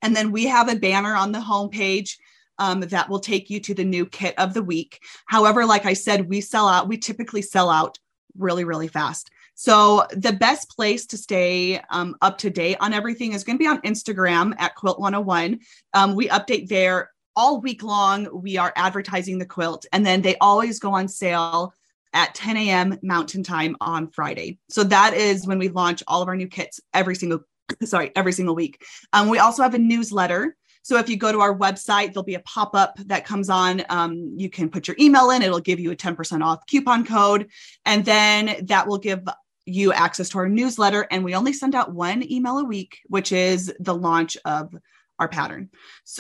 And 0.03 0.15
then 0.15 0.33
we 0.33 0.45
have 0.47 0.69
a 0.69 0.77
banner 0.77 1.15
on 1.15 1.33
the 1.33 1.39
homepage 1.39 2.19
um, 2.59 2.81
that 2.81 3.09
will 3.09 3.21
take 3.21 3.51
you 3.51 3.61
to 3.61 3.75
the 3.75 3.85
new 3.85 4.07
kit 4.07 4.35
of 4.39 4.55
the 4.55 4.63
week. 4.63 5.01
However, 5.27 5.65
like 5.65 5.87
I 5.87 5.95
said, 5.95 6.29
we 6.29 6.41
sell 6.41 6.69
out, 6.69 6.89
we 6.89 6.99
typically 6.99 7.43
sell 7.43 7.71
out 7.71 7.99
really, 8.37 8.65
really 8.65 8.89
fast. 8.89 9.31
So 9.55 10.07
the 10.11 10.33
best 10.33 10.69
place 10.69 11.07
to 11.07 11.17
stay 11.17 11.81
um, 11.91 12.17
up 12.21 12.39
to 12.39 12.51
date 12.51 12.77
on 12.81 12.93
everything 12.93 13.33
is 13.33 13.45
going 13.45 13.57
to 13.57 13.63
be 13.63 13.69
on 13.69 13.81
Instagram 13.83 14.55
at 14.59 14.75
Quilt 14.75 14.99
101. 14.99 15.61
Um, 15.93 16.15
we 16.15 16.29
update 16.29 16.69
there 16.69 17.11
all 17.37 17.61
week 17.61 17.83
long, 17.83 18.29
we 18.33 18.57
are 18.59 18.73
advertising 18.77 19.39
the 19.39 19.47
quilt, 19.47 19.87
and 19.93 20.05
then 20.05 20.23
they 20.23 20.37
always 20.39 20.79
go 20.79 20.95
on 20.95 21.09
sale 21.09 21.75
at 22.13 22.35
10 22.35 22.57
a.m. 22.57 22.99
Mountain 23.03 23.43
Time 23.43 23.77
on 23.81 24.09
Friday. 24.09 24.59
So 24.69 24.85
that 24.85 25.15
is 25.15 25.47
when 25.47 25.59
we 25.59 25.69
launch 25.69 26.03
all 26.07 26.23
of 26.23 26.29
our 26.29 26.37
new 26.37 26.47
kits 26.47 26.81
every 26.93 27.17
single 27.17 27.41
sorry 27.85 28.13
every 28.15 28.33
single 28.33 28.55
week. 28.55 28.83
Um, 29.13 29.29
we 29.29 29.39
also 29.39 29.63
have 29.63 29.75
a 29.75 29.79
newsletter. 29.79 30.57
So 30.83 30.99
if 30.99 31.09
you 31.09 31.17
go 31.17 31.33
to 31.33 31.41
our 31.41 31.57
website, 31.57 32.13
there'll 32.13 32.25
be 32.25 32.35
a 32.35 32.41
pop 32.41 32.75
up 32.75 32.99
that 33.07 33.25
comes 33.25 33.49
on. 33.49 33.83
Um, 33.89 34.35
you 34.37 34.51
can 34.51 34.69
put 34.69 34.87
your 34.87 34.97
email 35.01 35.31
in; 35.31 35.43
it'll 35.43 35.59
give 35.59 35.81
you 35.81 35.91
a 35.91 35.97
10% 35.97 36.45
off 36.45 36.67
coupon 36.67 37.05
code, 37.07 37.49
and 37.87 38.05
then 38.05 38.67
that 38.67 38.87
will 38.87 38.99
give 38.99 39.27
you 39.67 39.93
access 39.93 40.29
to 40.31 40.39
our 40.39 40.49
newsletter. 40.49 41.07
And 41.11 41.25
we 41.25 41.35
only 41.35 41.53
send 41.53 41.75
out 41.75 41.93
one 41.93 42.31
email 42.31 42.59
a 42.59 42.65
week, 42.65 43.01
which 43.07 43.33
is 43.33 43.73
the 43.81 43.95
launch 43.95 44.37
of 44.45 44.75
our 45.21 45.29
pattern 45.29 45.71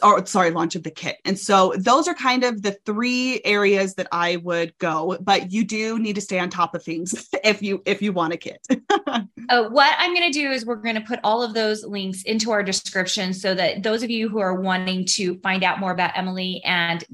or 0.05 0.25
sorry 0.25 0.53
launch 0.53 0.77
of 0.77 0.85
the 0.85 0.91
kit 0.91 1.17
and 1.25 1.37
so 1.37 1.75
those 1.77 2.07
are 2.07 2.15
kind 2.15 2.45
of 2.45 2.63
the 2.63 2.71
three 2.87 3.41
areas 3.45 3.95
that 3.97 4.07
i 4.13 4.37
would 4.37 4.77
go 4.79 5.19
but 5.21 5.51
you 5.51 5.65
do 5.65 5.99
need 5.99 6.15
to 6.15 6.21
stay 6.21 6.39
on 6.39 6.49
top 6.49 6.77
of 6.77 6.83
things 6.83 7.29
if 7.45 7.61
you 7.61 7.83
if 7.87 8.01
you 8.01 8.13
want 8.13 8.33
a 8.33 8.37
kit 8.37 8.65
uh, 9.09 9.65
what 9.71 9.97
i'm 9.99 10.15
going 10.15 10.33
to 10.33 10.39
do 10.39 10.53
is 10.53 10.65
we're 10.65 10.77
going 10.77 10.95
to 10.95 11.01
put 11.01 11.19
all 11.25 11.43
of 11.43 11.55
those 11.55 11.85
links 11.85 12.23
into 12.23 12.53
our 12.53 12.63
description 12.63 13.35
so 13.35 13.53
that 13.53 13.83
those 13.83 14.05
of 14.05 14.11
you 14.11 14.29
who 14.29 14.39
are 14.39 14.55
wanting 14.55 15.05
to 15.05 15.39
find 15.41 15.65
out 15.65 15.81
more 15.81 15.91
about 15.91 16.17
emily 16.17 16.63
and 16.65 17.05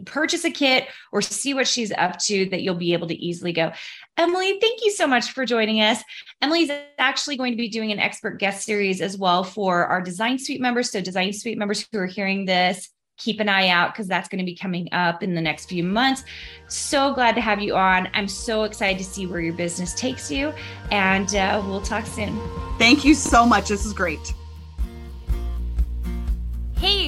purchase 0.00 0.44
a 0.44 0.50
kit 0.50 0.88
or 1.12 1.22
see 1.22 1.54
what 1.54 1.68
she's 1.68 1.92
up 1.92 2.18
to 2.18 2.48
that 2.50 2.62
you'll 2.62 2.74
be 2.74 2.92
able 2.92 3.08
to 3.08 3.14
easily 3.14 3.52
go. 3.52 3.72
Emily, 4.16 4.58
thank 4.60 4.84
you 4.84 4.92
so 4.92 5.06
much 5.06 5.32
for 5.32 5.44
joining 5.44 5.80
us. 5.80 6.02
Emily's 6.40 6.70
actually 6.98 7.36
going 7.36 7.52
to 7.52 7.56
be 7.56 7.68
doing 7.68 7.90
an 7.90 7.98
expert 7.98 8.38
guest 8.38 8.64
series 8.64 9.00
as 9.00 9.18
well 9.18 9.42
for 9.42 9.86
our 9.86 10.00
Design 10.00 10.38
Suite 10.38 10.60
members. 10.60 10.90
So, 10.90 11.00
Design 11.00 11.32
Suite 11.32 11.58
members 11.58 11.86
who 11.90 11.98
are 11.98 12.06
hearing 12.06 12.44
this, 12.44 12.90
keep 13.16 13.40
an 13.40 13.48
eye 13.48 13.68
out 13.68 13.92
because 13.92 14.06
that's 14.06 14.28
going 14.28 14.38
to 14.38 14.44
be 14.44 14.54
coming 14.54 14.88
up 14.92 15.22
in 15.22 15.34
the 15.34 15.40
next 15.40 15.68
few 15.68 15.82
months. 15.82 16.24
So 16.68 17.12
glad 17.12 17.34
to 17.34 17.40
have 17.40 17.60
you 17.60 17.74
on. 17.74 18.08
I'm 18.14 18.28
so 18.28 18.64
excited 18.64 18.98
to 18.98 19.04
see 19.04 19.26
where 19.26 19.40
your 19.40 19.54
business 19.54 19.94
takes 19.94 20.30
you, 20.30 20.52
and 20.90 21.34
uh, 21.34 21.62
we'll 21.66 21.82
talk 21.82 22.06
soon. 22.06 22.38
Thank 22.78 23.04
you 23.04 23.14
so 23.14 23.44
much. 23.44 23.68
This 23.68 23.84
is 23.84 23.92
great. 23.92 24.32